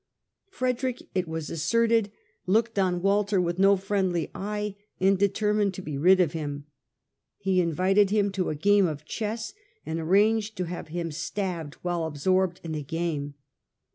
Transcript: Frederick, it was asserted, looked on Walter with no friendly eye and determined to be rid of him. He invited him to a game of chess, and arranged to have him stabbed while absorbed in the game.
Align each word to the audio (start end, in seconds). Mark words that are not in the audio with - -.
Frederick, 0.49 1.03
it 1.13 1.27
was 1.27 1.51
asserted, 1.51 2.11
looked 2.47 2.79
on 2.79 3.03
Walter 3.03 3.39
with 3.39 3.59
no 3.59 3.77
friendly 3.77 4.31
eye 4.33 4.75
and 4.99 5.15
determined 5.19 5.75
to 5.75 5.81
be 5.83 5.95
rid 5.95 6.19
of 6.19 6.31
him. 6.33 6.65
He 7.37 7.61
invited 7.61 8.09
him 8.09 8.31
to 8.31 8.49
a 8.49 8.55
game 8.55 8.87
of 8.87 9.05
chess, 9.05 9.53
and 9.85 9.99
arranged 9.99 10.57
to 10.57 10.63
have 10.63 10.87
him 10.87 11.11
stabbed 11.11 11.75
while 11.83 12.05
absorbed 12.05 12.59
in 12.63 12.71
the 12.71 12.81
game. 12.81 13.35